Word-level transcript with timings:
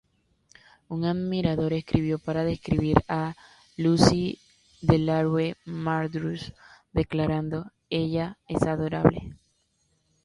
Un 0.89 1.05
admirador 1.05 1.73
escribió 1.73 2.17
para 2.17 2.43
describir 2.43 2.97
a 3.07 3.35
Lucie 3.77 4.39
Delarue-Mardrus, 4.81 6.53
declarando: 6.91 7.67
"Ella 7.87 8.39
es 8.47 8.63
adorable. 8.63 9.35